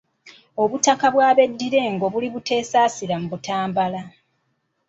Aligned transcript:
Obutaka 0.63 1.07
bw'abeddira 1.13 1.77
engo 1.89 2.05
buli 2.13 2.27
Buteesaasira 2.33 3.15
mu 3.21 3.27
Butambula. 3.31 4.01